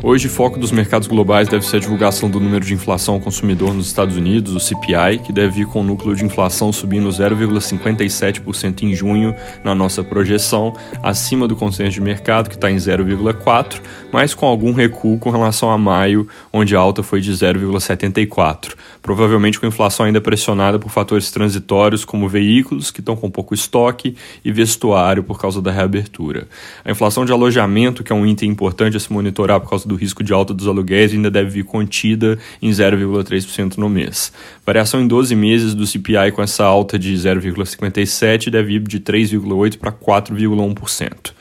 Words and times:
Hoje, 0.00 0.28
foco 0.28 0.60
dos 0.60 0.70
mercados 0.70 1.08
globais 1.08 1.48
deve 1.48 1.66
ser 1.66 1.78
a 1.78 1.80
divulgação 1.80 2.30
do 2.30 2.38
número 2.38 2.64
de 2.64 2.72
inflação 2.72 3.14
ao 3.14 3.20
consumidor 3.20 3.74
nos 3.74 3.88
Estados 3.88 4.16
Unidos, 4.16 4.54
o 4.54 4.60
CPI, 4.60 5.18
que 5.18 5.32
deve 5.32 5.56
vir 5.56 5.66
com 5.66 5.80
o 5.80 5.84
núcleo 5.84 6.14
de 6.14 6.24
inflação 6.24 6.72
subindo 6.72 7.08
0,57% 7.08 8.84
em 8.84 8.94
junho 8.94 9.34
na 9.64 9.74
nossa 9.74 10.04
projeção, 10.04 10.72
acima 11.02 11.48
do 11.48 11.56
consenso 11.56 11.90
de 11.90 12.00
mercado, 12.00 12.48
que 12.48 12.54
está 12.54 12.70
em 12.70 12.76
0,4%, 12.76 13.80
mas 14.12 14.34
com 14.34 14.46
algum 14.46 14.72
recuo 14.72 15.18
com 15.18 15.30
relação 15.30 15.68
a 15.68 15.76
maio, 15.76 16.28
onde 16.52 16.76
a 16.76 16.78
alta 16.78 17.02
foi 17.02 17.20
de 17.20 17.32
0,74%. 17.32 18.76
Provavelmente 19.02 19.58
com 19.58 19.66
a 19.66 19.68
inflação 19.68 20.06
ainda 20.06 20.20
pressionada 20.20 20.78
por 20.78 20.90
fatores 20.90 21.32
transitórios, 21.32 22.04
como 22.04 22.28
veículos, 22.28 22.92
que 22.92 23.00
estão 23.00 23.16
com 23.16 23.28
pouco 23.28 23.52
estoque, 23.52 24.14
e 24.44 24.52
vestuário 24.52 25.24
por 25.24 25.40
causa 25.40 25.60
da 25.60 25.72
reabertura. 25.72 26.46
A 26.84 26.90
inflação 26.92 27.24
de 27.24 27.32
alojamento, 27.32 28.04
que 28.04 28.12
é 28.12 28.14
um 28.14 28.24
item 28.24 28.48
importante 28.48 28.96
a 28.96 29.00
se 29.00 29.12
monitorar 29.12 29.60
por 29.60 29.70
causa 29.70 29.87
do 29.88 29.96
risco 29.96 30.22
de 30.22 30.32
alta 30.32 30.54
dos 30.54 30.68
aluguéis 30.68 31.12
ainda 31.12 31.30
deve 31.30 31.50
vir 31.50 31.64
contida 31.64 32.38
em 32.62 32.70
0,3% 32.70 33.76
no 33.78 33.88
mês. 33.88 34.32
Variação 34.64 35.00
em 35.00 35.08
12 35.08 35.34
meses 35.34 35.74
do 35.74 35.86
CPI 35.86 36.30
com 36.32 36.42
essa 36.42 36.64
alta 36.64 36.98
de 36.98 37.14
0,57 37.14 38.50
deve 38.50 38.74
ir 38.74 38.80
de 38.80 39.00
3,8% 39.00 39.78
para 39.78 39.90
4,1%. 39.90 41.32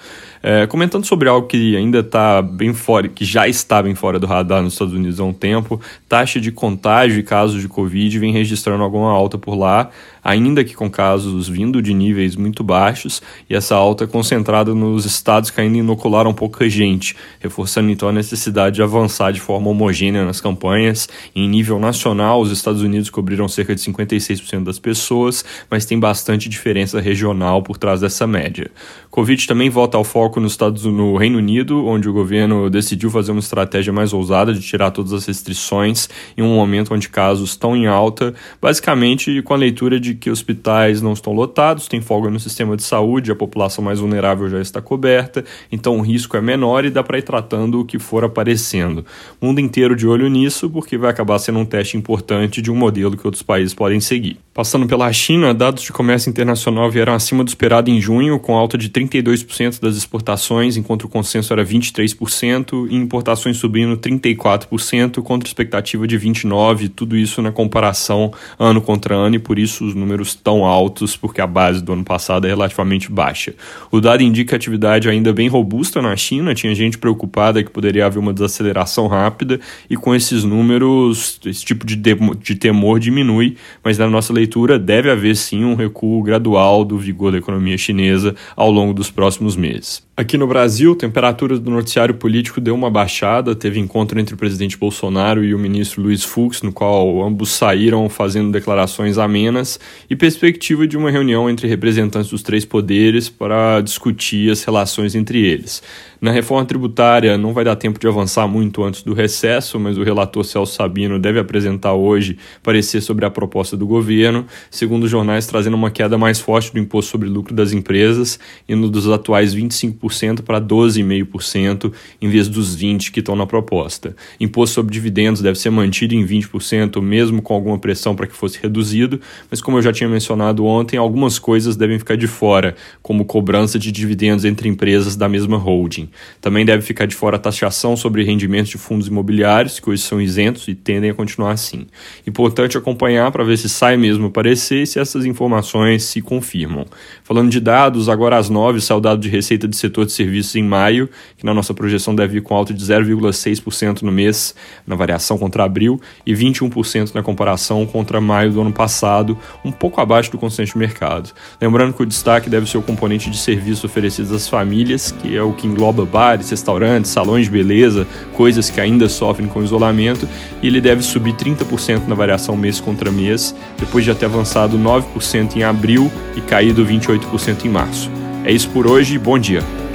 É, 0.41 0.67
comentando 0.67 1.05
sobre 1.05 1.27
algo 1.27 1.47
que 1.47 1.75
ainda 1.75 1.99
está 1.99 2.41
bem 2.41 2.73
fora, 2.73 3.07
que 3.07 3.25
já 3.25 3.47
está 3.47 3.81
bem 3.81 3.95
fora 3.95 4.20
do 4.20 4.27
radar 4.27 4.61
nos 4.61 4.73
Estados 4.73 4.93
Unidos 4.93 5.20
há 5.20 5.23
um 5.23 5.34
tempo, 5.34 5.81
taxa 6.07 6.39
de 6.39 6.51
contágio 6.51 7.20
e 7.20 7.23
casos 7.23 7.61
de 7.61 7.67
Covid 7.67 8.20
vem 8.20 8.31
registrando 8.31 8.84
alguma 8.84 9.11
alta 9.11 9.37
por 9.37 9.55
lá, 9.55 9.89
ainda 10.27 10.62
que 10.62 10.76
com 10.76 10.91
casos 10.91 11.48
vindo 11.48 11.81
de 11.81 11.94
níveis 11.94 12.35
muito 12.35 12.62
baixos, 12.62 13.22
e 13.49 13.55
essa 13.55 13.76
alta 13.76 14.04
é 14.04 14.08
concentrada 14.08 14.76
nos 14.76 15.05
estados 15.05 15.49
que 15.49 15.62
ainda 15.62 15.77
inocularam 15.77 16.34
pouca 16.34 16.70
gente, 16.70 17.15
reforçando 17.40 17.90
então 17.90 18.10
a 18.10 18.12
necessidade 18.12 18.76
de 18.76 18.84
avançar 18.84 19.32
de 19.32 19.40
forma 19.40 19.70
homogênea 19.70 20.26
nas 20.26 20.41
campanhas. 20.41 21.07
Em 21.34 21.48
nível 21.48 21.79
nacional, 21.79 22.41
os 22.41 22.51
Estados 22.51 22.82
Unidos 22.82 23.10
cobriram 23.10 23.48
cerca 23.48 23.74
de 23.74 23.79
56% 23.79 24.66
das 24.66 24.77
pessoas, 24.77 25.46
mas 25.71 25.85
tem 25.85 25.98
bastante 25.98 26.49
diferença 26.49 26.99
regional 26.99 27.63
por 27.63 27.77
trás 27.77 28.01
dessa 28.01 28.27
média. 28.27 28.70
Covid 29.10 29.48
também 29.48 29.70
volta 29.70 29.96
ao 29.96 30.04
foco 30.04 30.41
nos 30.41 30.51
Estados 30.51 30.84
no 30.84 31.16
Reino 31.16 31.38
Unido, 31.38 31.85
onde 31.85 32.10
o 32.10 32.13
governo 32.13 32.70
decidiu 32.70 33.10
fazer 33.10 33.32
uma 33.32 33.40
estratégia 33.40 33.94
mais 33.94 34.12
ousada 34.12 34.54
de 34.54 34.60
tirar 34.60 34.91
todas 34.91 35.13
as 35.13 35.26
restrições 35.26 36.10
em 36.35 36.41
um 36.41 36.54
momento 36.54 36.94
onde 36.94 37.07
casos 37.07 37.51
estão 37.51 37.77
em 37.77 37.88
alta, 37.88 38.35
basicamente 38.62 39.41
com 39.41 39.54
a 39.54 39.57
leitura 39.57 39.98
de 39.98 40.16
que 40.18 40.29
hospitais 40.29 41.01
não 41.01 41.13
estão 41.13 41.34
lotados, 41.34 41.87
tem 41.87 42.01
folga 42.01 42.29
no 42.29 42.40
sistema 42.40 42.76
de 42.76 42.84
saúde, 42.84 43.32
a 43.32 43.35
população 43.35 43.84
mais 43.84 43.99
vulnerável 43.99 44.49
já 44.49 44.60
está 44.60 44.82
coberta, 44.82 45.46
então 45.71 45.98
o 45.98 46.01
risco 46.01 46.35
é 46.35 46.41
menor 46.41 46.84
e 46.85 46.90
dá 46.90 47.04
para 47.04 47.18
ir 47.18 47.23
tratando 47.23 47.79
o 47.79 47.85
que 47.85 47.99
for 47.99 48.23
aparecendo. 48.23 49.05
Mundo 49.41 49.60
inteiro 49.60 49.95
de 49.95 50.07
olho 50.07 50.27
nisso, 50.27 50.70
porque 50.70 50.98
vai 50.98 51.10
acabar 51.10 51.40
sendo 51.40 51.60
um 51.60 51.65
teste 51.65 51.95
importante 51.95 52.62
de 52.62 52.71
um 52.71 52.76
modelo 52.76 53.15
que 53.15 53.26
outros 53.26 53.43
países 53.43 53.73
podem 53.73 53.99
seguir. 53.99 54.38
Passando 54.57 54.88
pela 54.88 55.13
China, 55.13 55.54
dados 55.54 55.84
de 55.84 55.91
comércio 55.91 56.32
internacional 56.32 56.90
vieram 56.90 57.13
acima 57.13 57.43
do 57.43 57.48
esperado 57.48 57.91
em 57.91 58.01
junho, 58.01 58.40
com 58.40 58.57
alta 58.57 58.76
de 58.76 58.90
32% 58.90 59.79
das 59.79 59.95
exportações, 59.95 60.77
enquanto 60.77 61.04
o 61.04 61.07
consenso 61.07 61.54
era 61.54 61.63
23%, 61.63 62.88
e 62.90 62.95
importações 62.95 63.57
subindo 63.57 63.95
34% 63.98 65.22
contra 65.22 65.47
expectativa 65.47 66.07
de 66.07 66.19
29%, 66.19 66.91
tudo 66.95 67.16
isso 67.16 67.40
na 67.40 67.51
comparação 67.51 68.34
ano 68.57 68.81
contra 68.81 69.13
ano, 69.13 69.35
e 69.35 69.40
por 69.40 69.59
isso 69.59 69.85
os 69.85 69.94
números 69.94 70.06
tão 70.44 70.63
altos, 70.63 71.18
porque 71.18 71.41
a 71.41 71.47
base 71.47 71.84
do 71.84 71.94
ano 71.94 72.03
passado 72.03 72.46
é 72.46 72.50
relativamente 72.50 73.12
baixa. 73.12 73.53
O 73.91 74.00
dado 74.00 74.22
indica 74.24 74.56
atividade 74.56 75.09
ainda 75.09 75.34
bem 75.34 75.47
robusta 75.47 76.02
na 76.02 76.16
China, 76.16 76.53
tinha 76.53 76.74
gente 76.75 76.97
preocupada 76.97 77.63
que 77.63 77.69
poderia 77.69 78.06
haver 78.06 78.19
uma 78.19 78.34
desaceleração 78.34 79.08
rápida, 79.08 79.59
e 79.90 79.96
com 79.96 80.13
esses 80.13 80.44
números, 80.44 81.40
esse 81.46 81.66
tipo 81.66 81.85
de, 81.85 81.96
de 81.96 82.56
temor 82.56 83.00
diminui, 83.00 83.57
mas 83.84 83.97
na 83.97 84.07
nossa 84.07 84.31
leitura 84.31 84.78
deve 84.78 85.09
haver 85.09 85.35
sim 85.35 85.63
um 85.63 85.75
recuo 85.75 86.22
gradual 86.22 86.85
do 86.85 86.97
vigor 86.97 87.31
da 87.31 87.38
economia 87.38 87.78
chinesa 87.78 88.35
ao 88.56 88.72
longo 88.72 88.94
dos 88.94 89.09
próximos 89.09 89.56
meses. 89.56 90.07
Aqui 90.19 90.35
no 90.35 90.47
Brasil, 90.47 90.96
temperatura 90.96 91.59
do 91.59 91.69
noticiário 91.69 92.16
político 92.16 92.59
deu 92.59 92.73
uma 92.73 92.90
baixada. 92.90 93.53
Teve 93.53 93.79
encontro 93.79 94.19
entre 94.19 94.34
o 94.34 94.38
presidente 94.38 94.75
Bolsonaro 94.75 95.44
e 95.46 95.53
o 95.53 95.59
ministro 95.59 96.01
Luiz 96.01 96.23
Fux, 96.23 96.63
no 96.63 96.72
qual 96.72 97.23
ambos 97.23 97.51
saíram 97.51 98.09
fazendo 98.09 98.51
declarações 98.51 99.19
amenas, 99.19 99.79
e 100.09 100.16
perspectiva 100.16 100.88
de 100.88 100.97
uma 100.97 101.12
reunião 101.12 101.50
entre 101.50 101.68
representantes 101.68 102.30
dos 102.30 102.41
três 102.41 102.66
poderes 102.66 103.30
para 103.30 103.81
discutir 103.81 104.52
as 104.52 104.63
relações 104.63 105.16
entre 105.16 105.46
eles. 105.46 105.81
Na 106.19 106.31
reforma 106.31 106.66
tributária, 106.66 107.38
não 107.38 107.53
vai 107.53 107.63
dar 107.63 107.75
tempo 107.75 108.00
de 108.00 108.08
avançar 108.08 108.47
muito 108.47 108.84
antes 108.84 109.03
do 109.03 109.13
recesso, 109.13 109.80
mas 109.80 109.97
o 109.97 110.03
relator 110.03 110.44
Celso 110.44 110.74
Sabino 110.74 111.19
deve 111.19 111.40
apresentar 111.40 111.94
hoje 111.94 112.38
parecer 112.63 113.02
sobre 113.02 113.24
a 113.24 113.30
proposta 113.30 113.78
do 113.78 113.85
governo, 113.85 114.46
segundo 114.72 115.03
os 115.03 115.12
jornais, 115.12 115.46
trazendo 115.46 115.75
uma 115.75 115.91
queda 115.91 116.18
mais 116.18 116.40
forte 116.40 116.74
do 116.74 116.79
imposto 116.79 117.12
sobre 117.12 117.29
lucro 117.29 117.53
das 117.53 117.72
empresas, 117.72 118.40
indo 118.68 118.90
dos 118.90 119.08
atuais 119.08 119.53
25% 119.53 119.97
12,5% 120.08 120.41
para 120.41 120.62
12,5%, 120.62 121.94
em 122.22 122.29
vez 122.29 122.47
dos 122.47 122.75
20% 122.78 123.12
que 123.12 123.19
estão 123.19 123.35
na 123.35 123.46
proposta. 123.46 124.16
Imposto 124.40 124.75
sobre 124.75 124.94
dividendos 124.94 125.41
deve 125.41 125.58
ser 125.58 125.69
mantido 125.69 126.14
em 126.16 126.25
20%, 126.25 127.02
mesmo 127.02 127.41
com 127.41 127.53
alguma 127.53 127.78
pressão 127.78 128.16
para 128.16 128.28
que 128.28 128.35
fosse 128.35 128.59
reduzido, 128.62 129.19
mas 129.50 129.62
como 129.62 129.76
eu 129.77 129.81
já 129.81 129.93
tinha 129.93 130.09
mencionado 130.09 130.65
ontem, 130.65 130.97
algumas 130.97 131.39
coisas 131.39 131.75
devem 131.75 131.97
ficar 131.97 132.17
de 132.17 132.27
fora, 132.27 132.75
como 133.01 133.25
cobrança 133.25 133.79
de 133.79 133.91
dividendos 133.91 134.45
entre 134.45 134.67
empresas 134.67 135.15
da 135.15 135.29
mesma 135.29 135.57
holding. 135.57 136.09
Também 136.41 136.65
deve 136.65 136.81
ficar 136.81 137.05
de 137.05 137.15
fora 137.15 137.38
a 137.38 137.39
taxação 137.39 137.95
sobre 137.95 138.23
rendimentos 138.23 138.69
de 138.69 138.77
fundos 138.77 139.07
imobiliários, 139.07 139.79
que 139.79 139.89
hoje 139.89 140.01
são 140.01 140.21
isentos 140.21 140.67
e 140.67 140.75
tendem 140.75 141.11
a 141.11 141.13
continuar 141.13 141.51
assim. 141.51 141.87
Importante 142.25 142.77
acompanhar 142.77 143.31
para 143.31 143.43
ver 143.43 143.57
se 143.57 143.69
sai 143.69 143.97
mesmo 143.97 144.27
o 144.27 144.31
parecer 144.31 144.83
e 144.83 144.87
se 144.87 144.99
essas 144.99 145.25
informações 145.25 146.03
se 146.03 146.21
confirmam. 146.21 146.85
Falando 147.23 147.49
de 147.49 147.59
dados, 147.59 148.09
agora 148.09 148.37
às 148.37 148.49
9 148.49 148.81
saiu 148.81 148.99
dado 148.99 149.21
de 149.21 149.29
receita 149.29 149.67
de 149.67 149.75
setor 149.75 150.05
de 150.05 150.11
serviços 150.11 150.55
em 150.55 150.63
maio, 150.63 151.09
que 151.37 151.45
na 151.45 151.53
nossa 151.53 151.73
projeção 151.73 152.16
deve 152.16 152.37
ir 152.37 152.41
com 152.41 152.55
alta 152.55 152.73
de 152.73 152.83
0,6% 152.83 154.01
no 154.01 154.11
mês, 154.11 154.55
na 154.85 154.95
variação 154.95 155.37
contra 155.37 155.63
abril, 155.63 155.99
e 156.25 156.33
21% 156.33 157.13
na 157.13 157.23
comparação 157.23 157.85
contra 157.85 158.19
maio 158.19 158.51
do 158.51 158.61
ano 158.61 158.73
passado, 158.73 159.37
um 159.67 159.72
pouco 159.72 160.01
abaixo 160.01 160.31
do 160.31 160.38
consenso 160.38 160.73
de 160.73 160.78
mercado. 160.78 161.31
Lembrando 161.61 161.94
que 161.94 162.01
o 162.01 162.05
destaque 162.05 162.50
deve 162.50 162.69
ser 162.69 162.78
o 162.78 162.81
componente 162.81 163.29
de 163.29 163.38
serviços 163.38 163.83
oferecidos 163.83 164.31
às 164.31 164.47
famílias, 164.47 165.11
que 165.11 165.35
é 165.35 165.41
o 165.41 165.53
que 165.53 165.67
engloba 165.67 166.05
bares, 166.05 166.50
restaurantes, 166.50 167.11
salões 167.11 167.45
de 167.45 167.51
beleza, 167.51 168.07
coisas 168.33 168.69
que 168.69 168.81
ainda 168.81 169.07
sofrem 169.09 169.47
com 169.47 169.63
isolamento, 169.63 170.28
e 170.61 170.67
ele 170.67 170.81
deve 170.81 171.03
subir 171.03 171.33
30% 171.33 172.07
na 172.07 172.16
variação 172.16 172.55
mês 172.55 172.79
contra 172.79 173.11
mês, 173.11 173.55
depois 173.78 174.03
de 174.03 174.13
ter 174.16 174.25
avançado 174.25 174.78
9% 174.78 175.55
em 175.55 175.63
abril 175.63 176.11
e 176.35 176.41
caído 176.41 176.85
28% 176.85 177.66
em 177.66 177.69
março. 177.69 178.09
É 178.44 178.51
isso 178.51 178.69
por 178.69 178.88
hoje, 178.88 179.17
bom 179.17 179.38
dia! 179.38 179.86